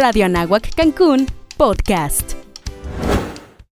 Radio 0.00 0.24
Anáhuac 0.24 0.74
Cancún, 0.74 1.26
podcast. 1.58 2.32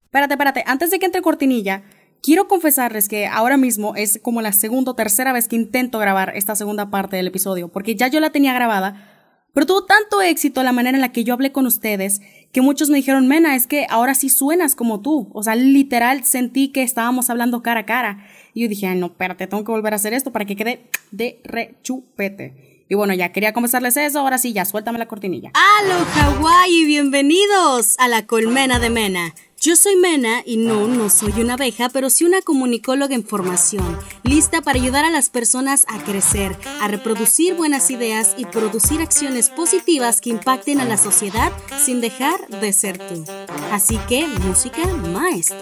Espérate, 0.05 0.35
espérate, 0.35 0.63
antes 0.67 0.91
de 0.91 0.99
que 0.99 1.07
entre 1.07 1.23
cortinilla, 1.23 1.85
quiero 2.23 2.49
confesarles 2.49 3.09
que 3.09 3.27
ahora 3.27 3.57
mismo 3.57 3.97
es 3.97 4.21
como 4.23 4.43
la 4.43 4.53
segunda 4.53 4.91
o 4.91 4.95
tercera 4.95 5.33
vez 5.33 5.49
que 5.49 5.57
intento 5.57 5.99
grabar 5.99 6.35
esta 6.37 6.55
segunda 6.55 6.91
parte 6.91 7.17
del 7.17 7.29
episodio, 7.29 7.69
porque 7.69 7.97
ya 7.97 8.09
yo 8.09 8.21
la 8.21 8.29
tenía 8.29 8.53
grabada, 8.53 9.41
pero 9.55 9.65
tuvo 9.65 9.87
tanto 9.87 10.21
éxito 10.21 10.63
la 10.63 10.73
manera 10.73 10.99
en 10.99 11.01
la 11.01 11.13
que 11.13 11.25
yo 11.25 11.33
hablé 11.33 11.51
con 11.51 11.65
ustedes 11.65 12.21
que 12.53 12.61
muchos 12.61 12.91
me 12.91 12.99
dijeron, 12.99 13.27
Mena, 13.27 13.57
es 13.57 13.67
que 13.67 13.87
ahora 13.89 14.15
sí 14.15 14.29
suenas 14.29 14.75
como 14.75 15.01
tú. 15.01 15.31
O 15.33 15.43
sea, 15.43 15.55
literal 15.55 16.25
sentí 16.25 16.69
que 16.69 16.83
estábamos 16.83 17.31
hablando 17.31 17.63
cara 17.63 17.81
a 17.81 17.87
cara. 17.87 18.27
Y 18.53 18.65
yo 18.65 18.69
dije, 18.69 18.87
ay, 18.87 18.99
no, 18.99 19.07
espérate, 19.07 19.47
tengo 19.47 19.65
que 19.65 19.73
volver 19.73 19.95
a 19.95 19.97
hacer 19.97 20.13
esto 20.13 20.31
para 20.31 20.45
que 20.45 20.57
quede 20.57 20.91
de 21.11 21.41
rechupete. 21.45 22.78
Y 22.89 22.95
bueno, 22.95 23.13
ya 23.13 23.33
quería 23.33 23.53
confesarles 23.53 23.97
eso, 23.99 24.21
ahora 24.21 24.39
sí, 24.39 24.53
ya 24.55 24.65
suéltame 24.65 24.99
la 24.99 25.07
cortinilla. 25.07 25.53
¡Halo, 25.53 26.05
Hawái! 26.07 26.87
Bienvenidos 26.87 27.97
a 27.99 28.09
la 28.09 28.27
colmena 28.27 28.79
de 28.79 28.89
Mena. 28.89 29.35
Yo 29.61 29.77
soy 29.77 29.97
Mena 29.97 30.43
y 30.47 30.57
no, 30.57 30.87
no 30.87 31.11
soy 31.11 31.33
una 31.41 31.55
abeja, 31.55 31.91
pero 31.91 32.09
sí 32.09 32.25
una 32.25 32.41
comunicóloga 32.41 33.15
en 33.15 33.25
formación, 33.25 33.99
lista 34.23 34.63
para 34.63 34.81
ayudar 34.81 35.05
a 35.05 35.11
las 35.11 35.29
personas 35.31 35.85
a 35.89 35.99
crecer, 36.03 36.57
a 36.81 36.89
reproducir 36.89 37.55
buenas 37.57 37.91
ideas 37.91 38.35
y 38.39 38.47
producir 38.47 39.03
acciones 39.03 39.51
positivas 39.51 40.21
que 40.21 40.31
impacten 40.31 40.81
a 40.81 40.85
la 40.85 40.97
sociedad 40.97 41.53
sin 41.85 42.01
dejar 42.01 42.47
de 42.49 42.73
ser 42.73 42.99
tú. 42.99 43.25
Así 43.73 43.99
que, 44.09 44.27
música 44.29 44.87
maestro. 45.13 45.59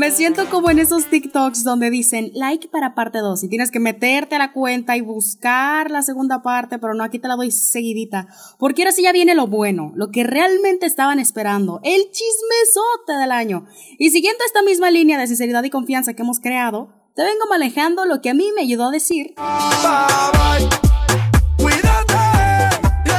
Me 0.00 0.10
siento 0.12 0.48
como 0.48 0.70
en 0.70 0.78
esos 0.78 1.10
TikToks 1.10 1.62
donde 1.62 1.90
dicen 1.90 2.30
like 2.32 2.68
para 2.68 2.94
parte 2.94 3.18
2 3.18 3.44
y 3.44 3.48
tienes 3.48 3.70
que 3.70 3.80
meterte 3.80 4.36
a 4.36 4.38
la 4.38 4.54
cuenta 4.54 4.96
y 4.96 5.02
buscar 5.02 5.90
la 5.90 6.00
segunda 6.00 6.42
parte, 6.42 6.78
pero 6.78 6.94
no, 6.94 7.04
aquí 7.04 7.18
te 7.18 7.28
la 7.28 7.36
doy 7.36 7.50
seguidita. 7.50 8.26
Porque 8.58 8.80
ahora 8.80 8.92
sí 8.92 9.02
ya 9.02 9.12
viene 9.12 9.34
lo 9.34 9.46
bueno, 9.46 9.92
lo 9.94 10.10
que 10.10 10.24
realmente 10.24 10.86
estaban 10.86 11.18
esperando, 11.18 11.80
el 11.84 12.00
chismesote 12.10 13.12
del 13.20 13.30
año. 13.30 13.66
Y 13.98 14.08
siguiendo 14.08 14.42
esta 14.42 14.62
misma 14.62 14.90
línea 14.90 15.18
de 15.18 15.26
sinceridad 15.26 15.62
y 15.64 15.68
confianza 15.68 16.14
que 16.14 16.22
hemos 16.22 16.40
creado, 16.40 16.88
te 17.14 17.22
vengo 17.22 17.44
manejando 17.50 18.06
lo 18.06 18.22
que 18.22 18.30
a 18.30 18.34
mí 18.34 18.52
me 18.56 18.62
ayudó 18.62 18.86
a 18.86 18.90
decir. 18.92 19.34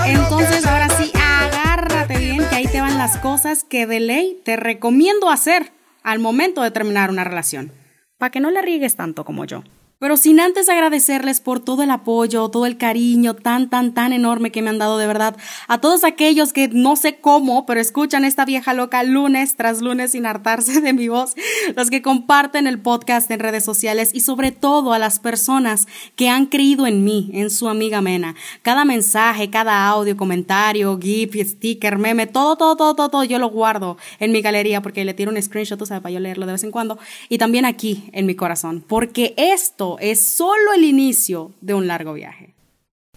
Entonces 0.07 0.65
ahora 0.65 0.87
sí, 0.97 1.11
agárrate 1.13 2.17
bien 2.17 2.43
que 2.49 2.55
ahí 2.55 2.65
te 2.65 2.81
van 2.81 2.97
las 2.97 3.19
cosas 3.19 3.63
que 3.63 3.85
de 3.85 3.99
ley 3.99 4.41
te 4.43 4.55
recomiendo 4.55 5.29
hacer 5.29 5.79
al 6.03 6.19
momento 6.19 6.61
de 6.61 6.71
terminar 6.71 7.09
una 7.09 7.23
relación, 7.23 7.71
para 8.17 8.31
que 8.31 8.39
no 8.39 8.51
le 8.51 8.61
riegues 8.61 8.95
tanto 8.95 9.25
como 9.25 9.45
yo. 9.45 9.63
Pero 10.01 10.17
sin 10.17 10.39
antes 10.39 10.67
agradecerles 10.67 11.41
por 11.41 11.59
todo 11.59 11.83
el 11.83 11.91
apoyo, 11.91 12.49
todo 12.49 12.65
el 12.65 12.75
cariño 12.75 13.35
tan, 13.35 13.69
tan, 13.69 13.93
tan 13.93 14.13
enorme 14.13 14.51
que 14.51 14.63
me 14.63 14.71
han 14.71 14.79
dado 14.79 14.97
de 14.97 15.05
verdad. 15.05 15.37
A 15.67 15.79
todos 15.79 16.03
aquellos 16.03 16.53
que 16.53 16.69
no 16.69 16.95
sé 16.95 17.19
cómo, 17.19 17.67
pero 17.67 17.79
escuchan 17.79 18.25
esta 18.25 18.43
vieja 18.43 18.73
loca 18.73 19.03
lunes 19.03 19.55
tras 19.57 19.79
lunes 19.79 20.13
sin 20.13 20.25
hartarse 20.25 20.81
de 20.81 20.93
mi 20.93 21.07
voz. 21.07 21.35
Los 21.75 21.91
que 21.91 22.01
comparten 22.01 22.65
el 22.65 22.79
podcast 22.79 23.29
en 23.29 23.41
redes 23.41 23.63
sociales 23.63 24.09
y 24.11 24.21
sobre 24.21 24.51
todo 24.51 24.93
a 24.93 24.97
las 24.97 25.19
personas 25.19 25.87
que 26.15 26.29
han 26.29 26.47
creído 26.47 26.87
en 26.87 27.03
mí, 27.03 27.29
en 27.35 27.51
su 27.51 27.69
amiga 27.69 28.01
Mena. 28.01 28.33
Cada 28.63 28.85
mensaje, 28.85 29.51
cada 29.51 29.85
audio, 29.85 30.17
comentario, 30.17 30.97
GIF, 30.99 31.35
sticker, 31.47 31.99
meme, 31.99 32.25
todo, 32.25 32.55
todo, 32.55 32.75
todo, 32.75 32.95
todo, 32.95 33.09
todo, 33.09 33.23
yo 33.23 33.37
lo 33.37 33.51
guardo 33.51 33.97
en 34.19 34.31
mi 34.31 34.41
galería 34.41 34.81
porque 34.81 35.05
le 35.05 35.13
tiro 35.13 35.29
un 35.29 35.39
screenshot, 35.39 35.77
tú 35.77 35.85
sabes, 35.85 36.01
para 36.01 36.13
yo 36.13 36.19
leerlo 36.19 36.47
de 36.47 36.53
vez 36.53 36.63
en 36.63 36.71
cuando. 36.71 36.97
Y 37.29 37.37
también 37.37 37.65
aquí 37.65 38.09
en 38.13 38.25
mi 38.25 38.33
corazón. 38.33 38.83
Porque 38.87 39.35
esto 39.37 39.90
es 39.99 40.25
solo 40.25 40.73
el 40.75 40.83
inicio 40.83 41.51
de 41.61 41.73
un 41.73 41.87
largo 41.87 42.13
viaje. 42.13 42.53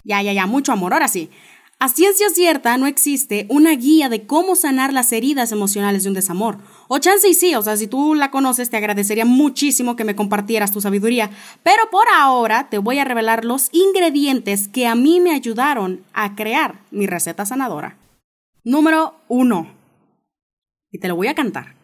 Ya, 0.03 0.21
ya, 0.21 0.33
ya, 0.33 0.45
mucho 0.45 0.71
amor, 0.71 0.93
ahora 0.93 1.07
sí. 1.07 1.29
A 1.77 1.89
ciencia 1.89 2.29
cierta 2.29 2.77
no 2.77 2.87
existe 2.87 3.47
una 3.49 3.71
guía 3.71 4.07
de 4.07 4.25
cómo 4.25 4.55
sanar 4.55 4.93
las 4.93 5.11
heridas 5.11 5.51
emocionales 5.51 6.03
de 6.03 6.09
un 6.09 6.15
desamor. 6.15 6.57
O 6.87 6.99
chance 6.99 7.27
y 7.27 7.33
sí, 7.33 7.53
o 7.53 7.61
sea, 7.61 7.75
si 7.75 7.87
tú 7.87 8.15
la 8.15 8.31
conoces 8.31 8.69
te 8.69 8.77
agradecería 8.77 9.25
muchísimo 9.25 9.97
que 9.97 10.05
me 10.05 10.15
compartieras 10.15 10.71
tu 10.71 10.79
sabiduría. 10.79 11.31
Pero 11.63 11.89
por 11.91 12.05
ahora 12.15 12.69
te 12.69 12.77
voy 12.77 12.99
a 12.99 13.03
revelar 13.03 13.43
los 13.43 13.69
ingredientes 13.73 14.69
que 14.69 14.87
a 14.87 14.95
mí 14.95 15.19
me 15.19 15.33
ayudaron 15.33 16.01
a 16.13 16.35
crear 16.35 16.79
mi 16.91 17.07
receta 17.07 17.45
sanadora. 17.45 17.97
Número 18.63 19.15
uno. 19.27 19.67
Y 20.91 20.99
te 20.99 21.09
lo 21.09 21.17
voy 21.17 21.27
a 21.27 21.35
cantar. 21.35 21.75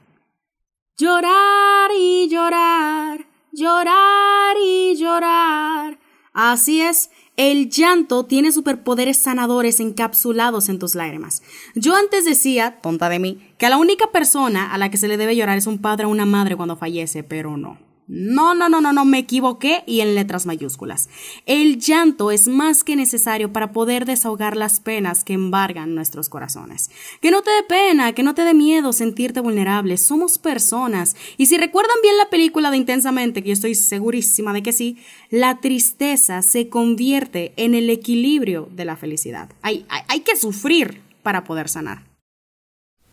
Llorar 0.97 1.91
y 1.97 2.29
llorar 2.29 3.30
llorar 3.51 4.55
y 4.63 4.95
llorar. 4.95 5.99
Así 6.33 6.81
es, 6.81 7.09
el 7.35 7.69
llanto 7.69 8.25
tiene 8.25 8.51
superpoderes 8.51 9.17
sanadores 9.17 9.79
encapsulados 9.79 10.69
en 10.69 10.79
tus 10.79 10.95
lágrimas. 10.95 11.43
Yo 11.75 11.95
antes 11.95 12.23
decía, 12.23 12.79
tonta 12.81 13.09
de 13.09 13.19
mí, 13.19 13.53
que 13.57 13.65
a 13.65 13.69
la 13.69 13.77
única 13.77 14.11
persona 14.11 14.71
a 14.71 14.77
la 14.77 14.89
que 14.89 14.97
se 14.97 15.07
le 15.07 15.17
debe 15.17 15.35
llorar 15.35 15.57
es 15.57 15.67
un 15.67 15.79
padre 15.79 16.05
o 16.05 16.09
una 16.09 16.25
madre 16.25 16.55
cuando 16.55 16.77
fallece, 16.77 17.23
pero 17.23 17.57
no. 17.57 17.90
No, 18.13 18.53
no, 18.53 18.67
no, 18.67 18.81
no, 18.81 18.91
no, 18.91 19.05
me 19.05 19.19
equivoqué 19.19 19.85
y 19.87 20.01
en 20.01 20.15
letras 20.15 20.45
mayúsculas. 20.45 21.07
El 21.45 21.79
llanto 21.79 22.29
es 22.29 22.49
más 22.49 22.83
que 22.83 22.97
necesario 22.97 23.53
para 23.53 23.71
poder 23.71 24.03
desahogar 24.05 24.57
las 24.57 24.81
penas 24.81 25.23
que 25.23 25.31
embargan 25.31 25.95
nuestros 25.95 26.27
corazones. 26.27 26.91
Que 27.21 27.31
no 27.31 27.41
te 27.41 27.51
dé 27.51 27.63
pena, 27.63 28.11
que 28.11 28.21
no 28.21 28.35
te 28.35 28.43
dé 28.43 28.53
miedo 28.53 28.91
sentirte 28.91 29.39
vulnerable. 29.39 29.95
Somos 29.95 30.39
personas. 30.39 31.15
Y 31.37 31.45
si 31.45 31.57
recuerdan 31.57 31.95
bien 32.01 32.17
la 32.17 32.29
película 32.29 32.69
de 32.69 32.81
Intensamente, 32.81 33.43
que 33.43 33.47
yo 33.47 33.53
estoy 33.53 33.75
segurísima 33.75 34.51
de 34.51 34.61
que 34.61 34.73
sí, 34.73 34.97
la 35.29 35.61
tristeza 35.61 36.41
se 36.41 36.67
convierte 36.67 37.53
en 37.55 37.75
el 37.75 37.89
equilibrio 37.89 38.67
de 38.73 38.83
la 38.83 38.97
felicidad. 38.97 39.49
Hay, 39.61 39.85
hay, 39.87 40.01
hay 40.09 40.19
que 40.19 40.35
sufrir 40.35 41.01
para 41.23 41.45
poder 41.45 41.69
sanar. 41.69 42.03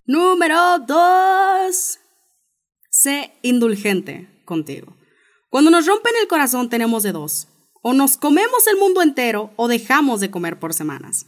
Número 0.07 0.81
2. 0.81 2.01
Sé 2.91 3.31
indulgente 3.43 4.38
contigo. 4.49 4.97
Cuando 5.51 5.71
nos 5.71 5.87
rompen 5.87 6.15
el 6.21 6.27
corazón 6.27 6.71
tenemos 6.71 7.03
de 7.03 7.13
dos. 7.13 7.49
O 7.83 7.93
nos 7.93 8.17
comemos 8.17 8.67
el 8.67 8.77
mundo 8.77 9.03
entero 9.03 9.53
o 9.55 9.69
dejamos 9.69 10.21
de 10.21 10.31
comer 10.31 10.59
por 10.59 10.75
semanas. 10.75 11.27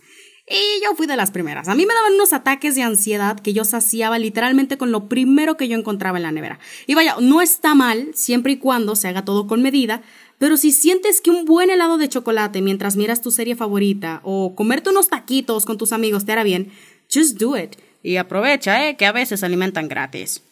Y 0.49 0.83
yo 0.83 0.97
fui 0.97 1.07
de 1.07 1.17
las 1.17 1.31
primeras. 1.31 1.69
A 1.69 1.77
mí 1.77 1.87
me 1.87 1.95
daban 1.95 2.15
unos 2.15 2.33
ataques 2.33 2.75
de 2.75 2.83
ansiedad 2.83 3.39
que 3.39 3.53
yo 3.53 3.65
saciaba 3.65 4.19
literalmente 4.19 4.79
con 4.79 4.91
lo 4.91 5.09
primero 5.09 5.57
que 5.57 5.69
yo 5.69 5.79
encontraba 5.79 6.19
en 6.19 6.25
la 6.25 6.33
nevera. 6.33 6.59
Y 6.89 6.95
vaya, 6.95 7.17
no 7.21 7.41
está 7.41 7.77
mal 7.77 8.11
siempre 8.15 8.53
y 8.53 8.57
cuando 8.57 8.97
se 8.97 9.07
haga 9.07 9.25
todo 9.25 9.47
con 9.47 9.63
medida, 9.63 10.03
pero 10.39 10.57
si 10.57 10.73
sientes 10.73 11.21
que 11.21 11.31
un 11.31 11.45
buen 11.45 11.71
helado 11.71 11.99
de 11.99 12.09
chocolate 12.09 12.63
mientras 12.63 12.97
miras 12.97 13.21
tu 13.21 13.31
serie 13.31 13.55
favorita 13.55 14.21
o 14.25 14.57
comerte 14.57 14.91
unos 14.91 15.09
taquitos 15.09 15.67
con 15.67 15.79
tus 15.79 15.93
amigos 15.93 16.25
te 16.25 16.33
hará 16.33 16.43
bien, 16.43 16.73
just 17.15 17.39
do 17.39 17.57
it. 17.57 17.77
Y 18.03 18.17
aprovecha, 18.17 18.89
eh, 18.89 18.97
que 18.97 19.07
a 19.07 19.13
veces 19.13 19.45
alimentan 19.45 19.87
gratis. 19.87 20.43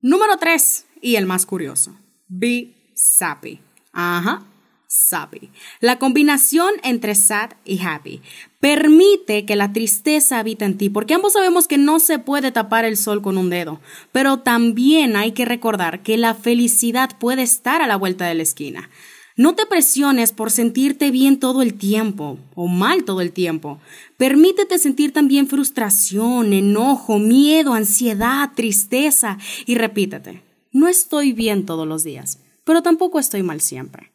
Número 0.00 0.36
3 0.36 0.87
y 1.02 1.16
el 1.16 1.26
más 1.26 1.46
curioso. 1.46 1.96
Be 2.28 2.74
sappy. 2.94 3.60
Ajá, 3.92 4.44
sappy. 4.86 5.50
La 5.80 5.98
combinación 5.98 6.74
entre 6.82 7.14
sad 7.14 7.50
y 7.64 7.80
happy 7.80 8.22
permite 8.60 9.44
que 9.44 9.56
la 9.56 9.72
tristeza 9.72 10.38
habite 10.38 10.64
en 10.64 10.76
ti, 10.76 10.88
porque 10.88 11.14
ambos 11.14 11.34
sabemos 11.34 11.68
que 11.68 11.78
no 11.78 12.00
se 12.00 12.18
puede 12.18 12.50
tapar 12.50 12.84
el 12.84 12.96
sol 12.96 13.22
con 13.22 13.38
un 13.38 13.50
dedo, 13.50 13.80
pero 14.12 14.40
también 14.40 15.16
hay 15.16 15.32
que 15.32 15.44
recordar 15.44 16.02
que 16.02 16.16
la 16.16 16.34
felicidad 16.34 17.18
puede 17.18 17.42
estar 17.42 17.82
a 17.82 17.86
la 17.86 17.96
vuelta 17.96 18.26
de 18.26 18.34
la 18.34 18.42
esquina. 18.42 18.90
No 19.36 19.54
te 19.54 19.66
presiones 19.66 20.32
por 20.32 20.50
sentirte 20.50 21.12
bien 21.12 21.38
todo 21.38 21.62
el 21.62 21.74
tiempo 21.74 22.40
o 22.56 22.66
mal 22.66 23.04
todo 23.04 23.20
el 23.20 23.30
tiempo. 23.30 23.78
Permítete 24.16 24.80
sentir 24.80 25.12
también 25.12 25.46
frustración, 25.46 26.52
enojo, 26.52 27.20
miedo, 27.20 27.74
ansiedad, 27.74 28.50
tristeza 28.56 29.38
y 29.64 29.76
repítete, 29.76 30.42
no 30.78 30.86
estoy 30.86 31.32
bien 31.32 31.66
todos 31.66 31.88
los 31.88 32.04
días, 32.04 32.40
pero 32.64 32.82
tampoco 32.82 33.18
estoy 33.18 33.42
mal 33.42 33.60
siempre. 33.60 34.12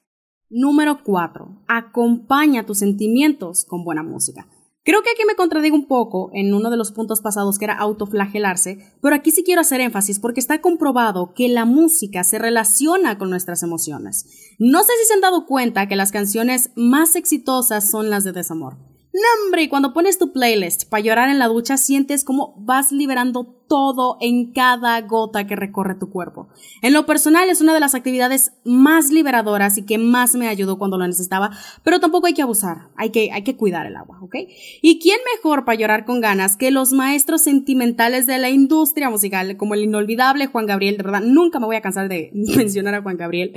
Número 0.49 1.03
4. 1.03 1.63
Acompaña 1.67 2.65
tus 2.65 2.77
sentimientos 2.77 3.65
con 3.65 3.83
buena 3.83 4.01
música. 4.01 4.47
Creo 4.85 5.01
que 5.01 5.09
aquí 5.09 5.23
me 5.27 5.35
contradigo 5.35 5.75
un 5.75 5.87
poco 5.87 6.29
en 6.33 6.53
uno 6.53 6.69
de 6.69 6.77
los 6.77 6.93
puntos 6.93 7.19
pasados 7.19 7.59
que 7.59 7.65
era 7.65 7.77
autoflagelarse, 7.77 8.77
pero 9.01 9.13
aquí 9.13 9.31
sí 9.31 9.43
quiero 9.43 9.59
hacer 9.59 9.81
énfasis 9.81 10.19
porque 10.19 10.39
está 10.39 10.61
comprobado 10.61 11.33
que 11.33 11.49
la 11.49 11.65
música 11.65 12.23
se 12.23 12.39
relaciona 12.39 13.17
con 13.17 13.29
nuestras 13.29 13.61
emociones. 13.61 14.55
No 14.57 14.83
sé 14.83 14.91
si 15.01 15.07
se 15.07 15.15
han 15.15 15.21
dado 15.21 15.45
cuenta 15.45 15.89
que 15.89 15.97
las 15.97 16.13
canciones 16.13 16.71
más 16.77 17.17
exitosas 17.17 17.91
son 17.91 18.09
las 18.09 18.23
de 18.23 18.31
desamor. 18.31 18.77
No, 19.13 19.45
hombre, 19.45 19.69
cuando 19.69 19.93
pones 19.93 20.17
tu 20.17 20.31
playlist 20.31 20.89
para 20.89 21.03
llorar 21.03 21.29
en 21.29 21.39
la 21.39 21.47
ducha 21.47 21.77
sientes 21.77 22.23
como 22.23 22.55
vas 22.57 22.91
liberando 22.91 23.62
todo 23.73 24.17
en 24.21 24.51
cada 24.51 25.01
gota 25.01 25.47
que 25.47 25.55
recorre 25.55 25.95
tu 25.95 26.11
cuerpo. 26.11 26.47
En 26.83 26.93
lo 26.93 27.07
personal 27.07 27.49
es 27.49 27.59
una 27.59 27.73
de 27.73 27.79
las 27.79 27.95
actividades 27.95 28.53
más 28.63 29.09
liberadoras 29.09 29.79
y 29.79 29.81
que 29.83 29.97
más 29.97 30.35
me 30.35 30.47
ayudó 30.47 30.77
cuando 30.77 30.99
lo 30.99 31.07
necesitaba, 31.07 31.49
pero 31.81 31.99
tampoco 31.99 32.27
hay 32.27 32.35
que 32.35 32.43
abusar, 32.43 32.89
hay 32.95 33.09
que, 33.09 33.31
hay 33.31 33.43
que 33.43 33.57
cuidar 33.57 33.87
el 33.87 33.95
agua, 33.95 34.19
¿ok? 34.21 34.35
¿Y 34.83 34.99
quién 34.99 35.17
mejor 35.35 35.65
para 35.65 35.75
llorar 35.75 36.05
con 36.05 36.21
ganas 36.21 36.55
que 36.55 36.69
los 36.69 36.93
maestros 36.93 37.41
sentimentales 37.41 38.27
de 38.27 38.37
la 38.37 38.51
industria 38.51 39.09
musical, 39.09 39.57
como 39.57 39.73
el 39.73 39.81
inolvidable 39.81 40.45
Juan 40.45 40.67
Gabriel, 40.67 40.97
de 40.97 41.03
verdad, 41.03 41.21
nunca 41.21 41.59
me 41.59 41.65
voy 41.65 41.75
a 41.75 41.81
cansar 41.81 42.09
de 42.09 42.29
mencionar 42.55 42.93
a 42.93 43.01
Juan 43.01 43.17
Gabriel, 43.17 43.53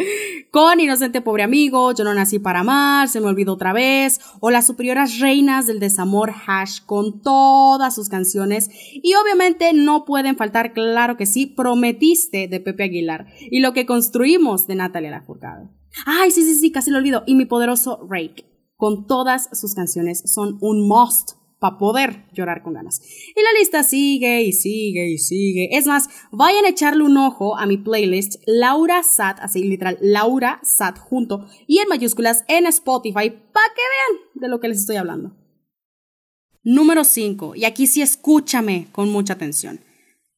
con 0.50 0.80
Inocente 0.80 1.20
Pobre 1.20 1.42
Amigo, 1.42 1.92
Yo 1.92 2.04
no 2.04 2.14
nací 2.14 2.38
para 2.38 2.60
amar, 2.60 3.10
Se 3.10 3.20
me 3.20 3.26
olvidó 3.26 3.52
otra 3.52 3.74
vez, 3.74 4.18
o 4.40 4.50
las 4.50 4.66
superioras 4.66 5.20
reinas 5.20 5.66
del 5.66 5.78
desamor 5.78 6.32
Hash 6.46 6.80
con 6.86 7.20
todas 7.20 7.94
sus 7.94 8.08
canciones, 8.08 8.70
y 8.94 9.12
obviamente 9.12 9.74
no 9.74 10.05
pueden 10.06 10.36
faltar, 10.36 10.72
claro 10.72 11.18
que 11.18 11.26
sí, 11.26 11.46
Prometiste 11.46 12.48
de 12.48 12.60
Pepe 12.60 12.84
Aguilar, 12.84 13.26
y 13.50 13.60
lo 13.60 13.74
que 13.74 13.84
construimos 13.84 14.66
de 14.66 14.76
Natalia 14.76 15.10
Lafourcade. 15.10 15.68
Ay, 16.06 16.30
sí, 16.30 16.42
sí, 16.42 16.54
sí, 16.54 16.72
casi 16.72 16.90
lo 16.90 16.98
olvido, 16.98 17.24
y 17.26 17.34
mi 17.34 17.44
poderoso 17.44 18.06
Rake, 18.08 18.44
con 18.76 19.06
todas 19.06 19.50
sus 19.52 19.74
canciones, 19.74 20.22
son 20.32 20.56
un 20.62 20.88
must 20.88 21.32
para 21.58 21.78
poder 21.78 22.26
llorar 22.32 22.62
con 22.62 22.74
ganas. 22.74 23.00
Y 23.34 23.42
la 23.42 23.58
lista 23.58 23.82
sigue 23.82 24.42
y 24.42 24.52
sigue 24.52 25.10
y 25.10 25.18
sigue. 25.18 25.68
Es 25.72 25.86
más, 25.86 26.08
vayan 26.30 26.64
a 26.64 26.68
echarle 26.68 27.02
un 27.02 27.16
ojo 27.16 27.56
a 27.56 27.66
mi 27.66 27.78
playlist 27.78 28.42
Laura 28.46 29.02
Sat, 29.02 29.38
así 29.40 29.64
literal, 29.64 29.98
Laura 30.00 30.60
Sat 30.62 30.98
junto 30.98 31.46
y 31.66 31.78
en 31.78 31.88
mayúsculas 31.88 32.44
en 32.48 32.66
Spotify 32.66 33.30
para 33.30 33.74
que 33.74 33.82
vean 33.82 34.22
de 34.34 34.48
lo 34.48 34.60
que 34.60 34.68
les 34.68 34.80
estoy 34.80 34.96
hablando. 34.96 35.34
Número 36.62 37.04
5, 37.04 37.54
y 37.54 37.64
aquí 37.64 37.86
sí 37.86 38.02
escúchame 38.02 38.88
con 38.92 39.10
mucha 39.10 39.34
atención. 39.34 39.80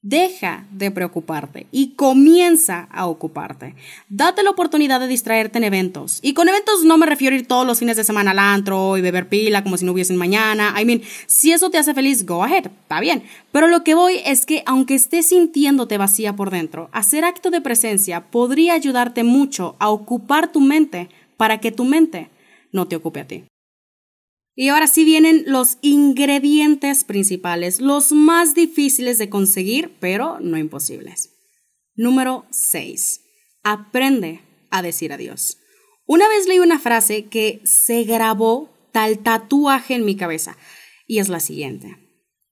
Deja 0.02 0.64
de 0.70 0.92
preocuparte 0.92 1.66
y 1.72 1.94
comienza 1.94 2.86
a 2.92 3.08
ocuparte. 3.08 3.74
Date 4.08 4.44
la 4.44 4.50
oportunidad 4.50 5.00
de 5.00 5.08
distraerte 5.08 5.58
en 5.58 5.64
eventos. 5.64 6.20
Y 6.22 6.34
con 6.34 6.48
eventos 6.48 6.84
no 6.84 6.98
me 6.98 7.06
refiero 7.06 7.34
a 7.34 7.38
ir 7.40 7.48
todos 7.48 7.66
los 7.66 7.80
fines 7.80 7.96
de 7.96 8.04
semana 8.04 8.30
al 8.30 8.38
antro 8.38 8.96
y 8.96 9.00
beber 9.00 9.28
pila 9.28 9.64
como 9.64 9.76
si 9.76 9.84
no 9.84 9.90
hubiesen 9.90 10.16
mañana. 10.16 10.72
I 10.80 10.84
mean, 10.84 11.02
si 11.26 11.50
eso 11.50 11.68
te 11.70 11.78
hace 11.78 11.94
feliz, 11.94 12.24
go 12.24 12.44
ahead, 12.44 12.66
está 12.66 13.00
bien. 13.00 13.24
Pero 13.50 13.66
lo 13.66 13.82
que 13.82 13.96
voy 13.96 14.20
es 14.24 14.46
que 14.46 14.62
aunque 14.66 14.94
estés 14.94 15.30
sintiéndote 15.30 15.98
vacía 15.98 16.36
por 16.36 16.50
dentro, 16.50 16.90
hacer 16.92 17.24
acto 17.24 17.50
de 17.50 17.60
presencia 17.60 18.30
podría 18.30 18.74
ayudarte 18.74 19.24
mucho 19.24 19.74
a 19.80 19.88
ocupar 19.88 20.52
tu 20.52 20.60
mente 20.60 21.08
para 21.36 21.58
que 21.58 21.72
tu 21.72 21.84
mente 21.84 22.30
no 22.70 22.86
te 22.86 22.94
ocupe 22.94 23.18
a 23.18 23.26
ti. 23.26 23.44
Y 24.60 24.70
ahora 24.70 24.88
sí 24.88 25.04
vienen 25.04 25.44
los 25.46 25.78
ingredientes 25.82 27.04
principales, 27.04 27.80
los 27.80 28.10
más 28.10 28.56
difíciles 28.56 29.16
de 29.16 29.28
conseguir, 29.28 29.92
pero 30.00 30.40
no 30.40 30.58
imposibles. 30.58 31.30
Número 31.94 32.44
6. 32.50 33.20
Aprende 33.62 34.40
a 34.70 34.82
decir 34.82 35.12
adiós. 35.12 35.58
Una 36.06 36.26
vez 36.26 36.48
leí 36.48 36.58
una 36.58 36.80
frase 36.80 37.26
que 37.26 37.60
se 37.62 38.02
grabó 38.02 38.68
tal 38.90 39.20
tatuaje 39.20 39.94
en 39.94 40.04
mi 40.04 40.16
cabeza 40.16 40.58
y 41.06 41.20
es 41.20 41.28
la 41.28 41.38
siguiente. 41.38 41.96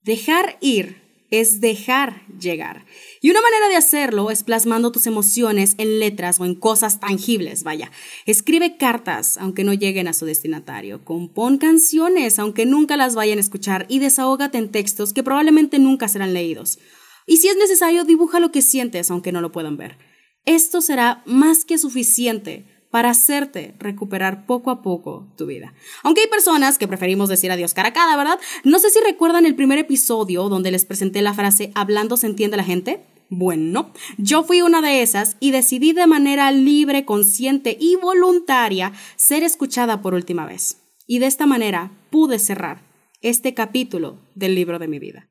Dejar 0.01 0.57
ir 0.61 1.01
es 1.29 1.59
dejar 1.59 2.25
llegar. 2.39 2.85
Y 3.21 3.31
una 3.31 3.41
manera 3.41 3.67
de 3.69 3.75
hacerlo 3.75 4.29
es 4.31 4.43
plasmando 4.43 4.91
tus 4.91 5.07
emociones 5.07 5.75
en 5.77 5.99
letras 5.99 6.39
o 6.39 6.45
en 6.45 6.55
cosas 6.55 6.99
tangibles, 6.99 7.63
vaya. 7.63 7.91
Escribe 8.25 8.77
cartas, 8.77 9.37
aunque 9.37 9.63
no 9.63 9.73
lleguen 9.73 10.07
a 10.07 10.13
su 10.13 10.25
destinatario. 10.25 11.03
Compón 11.03 11.57
canciones, 11.57 12.39
aunque 12.39 12.65
nunca 12.65 12.97
las 12.97 13.15
vayan 13.15 13.37
a 13.37 13.41
escuchar. 13.41 13.85
Y 13.89 13.99
desahógate 13.99 14.57
en 14.57 14.71
textos 14.71 15.13
que 15.13 15.23
probablemente 15.23 15.79
nunca 15.79 16.07
serán 16.07 16.33
leídos. 16.33 16.79
Y 17.25 17.37
si 17.37 17.49
es 17.49 17.57
necesario, 17.57 18.05
dibuja 18.05 18.39
lo 18.39 18.51
que 18.51 18.61
sientes, 18.61 19.11
aunque 19.11 19.31
no 19.31 19.41
lo 19.41 19.51
puedan 19.51 19.77
ver. 19.77 19.97
Esto 20.45 20.81
será 20.81 21.23
más 21.25 21.65
que 21.65 21.77
suficiente 21.77 22.76
para 22.97 23.11
hacerte 23.11 23.75
recuperar 23.77 24.47
poco 24.47 24.71
a 24.71 24.81
poco 24.81 25.27
tu 25.37 25.45
vida. 25.45 25.75
Aunque 26.01 26.21
hay 26.21 26.27
personas 26.27 26.79
que 26.79 26.87
preferimos 26.87 27.29
decir 27.29 27.51
adiós 27.51 27.75
cara 27.75 27.89
a 27.89 27.93
cara, 27.93 28.17
¿verdad? 28.17 28.39
No 28.63 28.79
sé 28.79 28.89
si 28.89 28.99
recuerdan 29.01 29.45
el 29.45 29.53
primer 29.53 29.77
episodio 29.77 30.49
donde 30.49 30.71
les 30.71 30.83
presenté 30.83 31.21
la 31.21 31.35
frase 31.35 31.71
hablando 31.75 32.17
se 32.17 32.25
entiende 32.25 32.57
la 32.57 32.63
gente. 32.63 33.05
Bueno, 33.29 33.91
yo 34.17 34.43
fui 34.43 34.63
una 34.63 34.81
de 34.81 35.03
esas 35.03 35.37
y 35.39 35.51
decidí 35.51 35.93
de 35.93 36.07
manera 36.07 36.51
libre, 36.51 37.05
consciente 37.05 37.77
y 37.79 37.97
voluntaria 37.97 38.93
ser 39.15 39.43
escuchada 39.43 40.01
por 40.01 40.15
última 40.15 40.47
vez. 40.47 40.77
Y 41.05 41.19
de 41.19 41.27
esta 41.27 41.45
manera 41.45 41.91
pude 42.09 42.39
cerrar 42.39 42.81
este 43.21 43.53
capítulo 43.53 44.17
del 44.33 44.55
libro 44.55 44.79
de 44.79 44.87
mi 44.87 44.97
vida. 44.97 45.29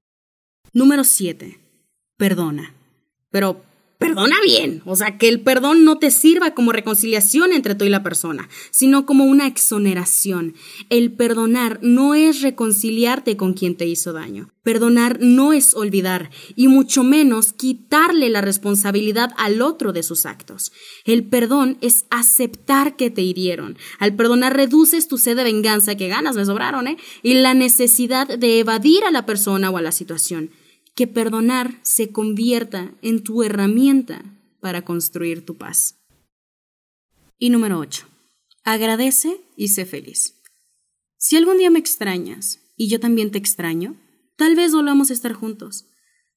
Número 0.73 1.03
7. 1.03 1.59
Perdona. 2.17 2.77
Pero 3.33 3.65
perdona 3.99 4.37
bien. 4.45 4.83
O 4.85 4.97
sea, 4.97 5.19
que 5.19 5.29
el 5.29 5.41
perdón 5.41 5.85
no 5.85 5.99
te 5.99 6.11
sirva 6.11 6.55
como 6.55 6.73
reconciliación 6.73 7.53
entre 7.53 7.75
tú 7.75 7.85
y 7.85 7.89
la 7.89 8.03
persona, 8.03 8.49
sino 8.71 9.07
como 9.07 9.25
una 9.25 9.47
exoneración. 9.47 10.55
El 10.91 11.13
perdonar 11.13 11.79
no 11.83 12.15
es 12.15 12.43
reconciliarte 12.43 13.37
con 13.37 13.55
quien 13.55 13.77
te 13.77 13.87
hizo 13.87 14.13
daño. 14.13 14.51
Perdonar 14.63 15.19
no 15.21 15.53
es 15.53 15.75
olvidar, 15.75 16.31
y 16.57 16.67
mucho 16.67 17.05
menos 17.05 17.53
quitarle 17.53 18.31
la 18.31 18.41
responsabilidad 18.41 19.31
al 19.37 19.63
otro 19.63 19.93
de 19.93 20.03
sus 20.03 20.27
actos. 20.27 20.73
El 21.05 21.25
perdón 21.25 21.79
es 21.81 22.07
aceptar 22.11 22.97
que 22.97 23.11
te 23.11 23.23
hirieron. 23.23 23.79
Al 23.99 24.17
perdonar 24.17 24.57
reduces 24.57 25.07
tu 25.07 25.19
sed 25.19 25.37
de 25.37 25.45
venganza, 25.45 25.95
que 25.95 26.09
ganas 26.09 26.37
me 26.37 26.45
sobraron, 26.45 26.89
¿eh? 26.89 26.97
Y 27.23 27.35
la 27.35 27.55
necesidad 27.55 28.27
de 28.27 28.59
evadir 28.59 29.05
a 29.05 29.13
la 29.13 29.25
persona 29.25 29.71
o 29.71 29.77
a 29.77 29.83
la 29.83 29.93
situación 29.93 30.51
que 30.97 31.07
perdonar 31.07 31.79
se 31.83 32.11
convierta 32.11 32.93
en 33.03 33.23
tu 33.23 33.43
herramienta 33.43 34.25
para 34.61 34.83
construir 34.83 35.45
tu 35.45 35.57
paz. 35.57 36.01
Y 37.39 37.51
número 37.51 37.79
8. 37.79 38.09
Agradece 38.65 39.41
y 39.57 39.69
sé 39.69 39.85
feliz. 39.85 40.41
Si 41.19 41.37
algún 41.37 41.59
día 41.59 41.71
me 41.71 41.79
extrañas 41.79 42.61
y 42.77 42.89
yo 42.89 42.99
también 42.99 43.31
te 43.31 43.39
extraño, 43.39 43.95
tal 44.37 44.57
vez 44.57 44.73
volvamos 44.73 45.11
a 45.11 45.13
estar 45.13 45.35
juntos. 45.35 45.85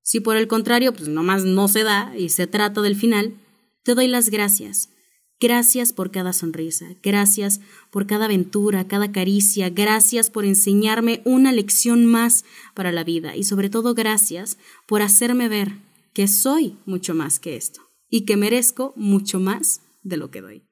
Si 0.01 0.19
por 0.19 0.35
el 0.35 0.47
contrario, 0.47 0.93
pues 0.93 1.07
nomás 1.07 1.45
no 1.45 1.69
se 1.69 1.83
da 1.83 2.13
y 2.17 2.29
se 2.29 2.45
trata 2.45 2.81
del 2.81 2.97
final, 2.97 3.33
te 3.83 3.95
doy 3.95 4.07
las 4.07 4.29
gracias 4.29 4.89
Gracias 5.41 5.93
por 5.93 6.11
cada 6.11 6.33
sonrisa, 6.33 6.87
gracias 7.01 7.61
por 7.91 8.05
cada 8.05 8.25
aventura, 8.25 8.89
cada 8.89 9.13
caricia, 9.13 9.69
gracias 9.69 10.29
por 10.29 10.43
enseñarme 10.43 11.21
una 11.23 11.53
lección 11.53 12.05
más 12.05 12.43
para 12.73 12.91
la 12.91 13.05
vida 13.05 13.37
y 13.37 13.45
sobre 13.45 13.69
todo 13.69 13.93
gracias 13.93 14.57
por 14.85 15.01
hacerme 15.01 15.47
ver 15.47 15.77
que 16.13 16.27
soy 16.27 16.75
mucho 16.85 17.15
más 17.15 17.39
que 17.39 17.55
esto 17.55 17.89
y 18.09 18.25
que 18.25 18.35
merezco 18.35 18.91
mucho 18.97 19.39
más 19.39 19.81
de 20.03 20.17
lo 20.17 20.29
que 20.29 20.41
doy. 20.41 20.63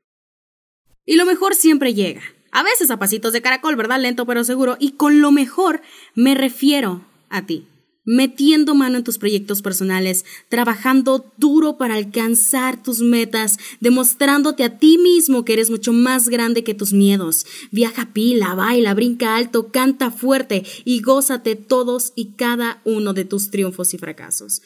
Y 1.05 1.15
lo 1.15 1.25
mejor 1.25 1.55
siempre 1.55 1.93
llega, 1.93 2.23
a 2.51 2.61
veces 2.61 2.91
a 2.91 2.99
pasitos 2.99 3.31
de 3.31 3.41
caracol, 3.41 3.77
¿verdad? 3.77 4.01
Lento 4.01 4.25
pero 4.25 4.43
seguro, 4.43 4.75
y 4.81 4.91
con 4.91 5.21
lo 5.21 5.31
mejor 5.31 5.81
me 6.13 6.35
refiero 6.35 7.05
a 7.29 7.45
ti 7.45 7.67
metiendo 8.07 8.73
mano 8.73 8.97
en 8.97 9.03
tus 9.03 9.17
proyectos 9.17 9.61
personales, 9.61 10.25
trabajando 10.47 11.29
duro 11.35 11.77
para 11.77 11.95
alcanzar 11.95 12.81
tus 12.81 13.01
metas, 13.01 13.59
demostrándote 13.81 14.63
a 14.63 14.79
ti 14.79 14.97
mismo 14.97 15.43
que 15.43 15.53
eres 15.53 15.69
mucho 15.69 15.91
más 15.91 16.29
grande 16.29 16.63
que 16.63 16.73
tus 16.73 16.93
miedos. 16.93 17.45
Viaja 17.69 18.13
pila, 18.13 18.55
baila, 18.55 18.93
brinca 18.93 19.35
alto, 19.35 19.71
canta 19.73 20.09
fuerte 20.09 20.63
y 20.85 21.01
gózate 21.01 21.57
todos 21.57 22.13
y 22.15 22.31
cada 22.31 22.81
uno 22.85 23.13
de 23.13 23.25
tus 23.25 23.51
triunfos 23.51 23.93
y 23.93 23.97
fracasos. 23.97 24.61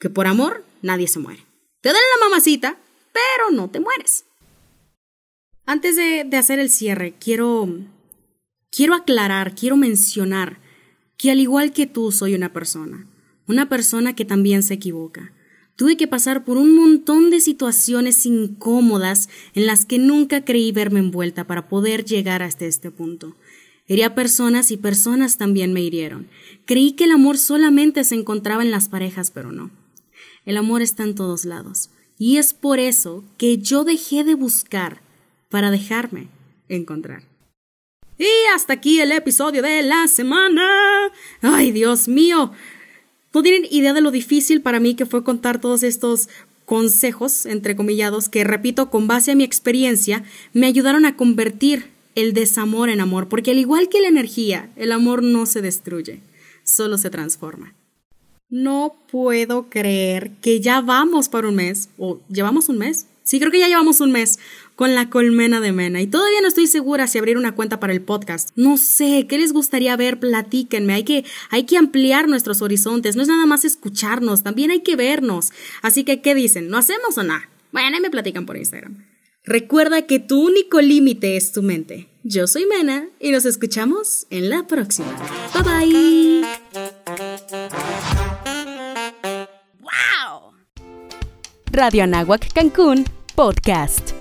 Que 0.00 0.10
por 0.10 0.26
amor 0.26 0.64
nadie 0.82 1.06
se 1.06 1.20
muere. 1.20 1.46
Te 1.82 1.90
dan 1.90 2.02
la 2.18 2.28
mamacita, 2.28 2.78
pero 3.12 3.56
no 3.56 3.70
te 3.70 3.78
mueres. 3.78 4.24
Antes 5.66 5.94
de, 5.94 6.24
de 6.24 6.36
hacer 6.36 6.58
el 6.58 6.68
cierre, 6.68 7.14
quiero, 7.20 7.68
quiero 8.72 8.94
aclarar, 8.94 9.54
quiero 9.54 9.76
mencionar 9.76 10.58
que 11.16 11.30
al 11.30 11.40
igual 11.40 11.72
que 11.72 11.86
tú 11.86 12.12
soy 12.12 12.34
una 12.34 12.52
persona, 12.52 13.06
una 13.46 13.68
persona 13.68 14.14
que 14.14 14.24
también 14.24 14.62
se 14.62 14.74
equivoca. 14.74 15.32
Tuve 15.76 15.96
que 15.96 16.06
pasar 16.06 16.44
por 16.44 16.58
un 16.58 16.74
montón 16.74 17.30
de 17.30 17.40
situaciones 17.40 18.26
incómodas 18.26 19.28
en 19.54 19.66
las 19.66 19.84
que 19.84 19.98
nunca 19.98 20.44
creí 20.44 20.70
verme 20.70 21.00
envuelta 21.00 21.46
para 21.46 21.68
poder 21.68 22.04
llegar 22.04 22.42
hasta 22.42 22.66
este 22.66 22.90
punto. 22.90 23.36
Herí 23.88 24.02
a 24.02 24.14
personas 24.14 24.70
y 24.70 24.76
personas 24.76 25.38
también 25.38 25.72
me 25.72 25.82
hirieron. 25.82 26.28
Creí 26.66 26.92
que 26.92 27.04
el 27.04 27.10
amor 27.10 27.38
solamente 27.38 28.04
se 28.04 28.14
encontraba 28.14 28.62
en 28.62 28.70
las 28.70 28.88
parejas, 28.88 29.30
pero 29.30 29.50
no. 29.50 29.70
El 30.44 30.56
amor 30.56 30.82
está 30.82 31.04
en 31.04 31.14
todos 31.14 31.44
lados. 31.44 31.90
Y 32.18 32.36
es 32.36 32.54
por 32.54 32.78
eso 32.78 33.24
que 33.36 33.58
yo 33.58 33.84
dejé 33.84 34.24
de 34.24 34.34
buscar 34.34 35.02
para 35.48 35.70
dejarme 35.70 36.28
encontrar. 36.68 37.31
Y 38.18 38.26
hasta 38.54 38.74
aquí 38.74 39.00
el 39.00 39.12
episodio 39.12 39.62
de 39.62 39.82
la 39.82 40.06
semana. 40.08 41.10
Ay, 41.40 41.72
Dios 41.72 42.08
mío. 42.08 42.52
No 43.34 43.42
tienen 43.42 43.66
idea 43.70 43.92
de 43.92 44.02
lo 44.02 44.10
difícil 44.10 44.60
para 44.60 44.80
mí 44.80 44.94
que 44.94 45.06
fue 45.06 45.24
contar 45.24 45.60
todos 45.60 45.82
estos 45.82 46.28
consejos, 46.64 47.46
entrecomillados, 47.46 48.28
que, 48.28 48.44
repito, 48.44 48.90
con 48.90 49.06
base 49.06 49.32
a 49.32 49.34
mi 49.34 49.44
experiencia, 49.44 50.24
me 50.52 50.66
ayudaron 50.66 51.04
a 51.06 51.16
convertir 51.16 51.90
el 52.14 52.34
desamor 52.34 52.88
en 52.88 53.00
amor, 53.00 53.28
porque 53.28 53.50
al 53.50 53.58
igual 53.58 53.88
que 53.88 54.00
la 54.00 54.08
energía, 54.08 54.70
el 54.76 54.92
amor 54.92 55.22
no 55.22 55.46
se 55.46 55.62
destruye, 55.62 56.20
solo 56.62 56.98
se 56.98 57.10
transforma. 57.10 57.74
No 58.48 58.96
puedo 59.10 59.70
creer 59.70 60.32
que 60.42 60.60
ya 60.60 60.82
vamos 60.82 61.28
por 61.28 61.46
un 61.46 61.56
mes, 61.56 61.88
o 61.96 62.20
llevamos 62.28 62.68
un 62.68 62.78
mes. 62.78 63.06
Sí, 63.22 63.38
creo 63.38 63.50
que 63.52 63.58
ya 63.58 63.68
llevamos 63.68 64.00
un 64.00 64.12
mes 64.12 64.38
con 64.74 64.94
la 64.94 65.10
colmena 65.10 65.60
de 65.60 65.72
Mena 65.72 66.00
y 66.00 66.06
todavía 66.06 66.40
no 66.40 66.48
estoy 66.48 66.66
segura 66.66 67.06
si 67.06 67.18
abrir 67.18 67.36
una 67.36 67.54
cuenta 67.54 67.78
para 67.78 67.92
el 67.92 68.02
podcast. 68.02 68.50
No 68.56 68.76
sé, 68.76 69.26
¿qué 69.28 69.38
les 69.38 69.52
gustaría 69.52 69.96
ver? 69.96 70.18
Platíquenme. 70.18 70.94
Hay 70.94 71.04
que, 71.04 71.24
hay 71.50 71.64
que 71.64 71.76
ampliar 71.76 72.28
nuestros 72.28 72.62
horizontes. 72.62 73.14
No 73.16 73.22
es 73.22 73.28
nada 73.28 73.46
más 73.46 73.64
escucharnos, 73.64 74.42
también 74.42 74.70
hay 74.70 74.80
que 74.80 74.96
vernos. 74.96 75.52
Así 75.82 76.04
que, 76.04 76.20
¿qué 76.20 76.34
dicen? 76.34 76.68
¿No 76.68 76.78
hacemos 76.78 77.16
o 77.18 77.22
nada? 77.22 77.48
Bueno, 77.72 77.96
ahí 77.96 78.02
me 78.02 78.10
platican 78.10 78.46
por 78.46 78.56
Instagram. 78.56 79.04
Recuerda 79.44 80.02
que 80.02 80.20
tu 80.20 80.40
único 80.46 80.80
límite 80.80 81.36
es 81.36 81.52
tu 81.52 81.62
mente. 81.62 82.08
Yo 82.22 82.46
soy 82.46 82.66
Mena 82.66 83.08
y 83.18 83.32
nos 83.32 83.44
escuchamos 83.44 84.26
en 84.30 84.48
la 84.48 84.66
próxima. 84.66 85.12
Bye 85.54 85.62
bye. 85.62 86.31
Radio 91.72 92.04
Anáhuac 92.04 92.52
Cancún 92.52 93.06
Podcast. 93.34 94.11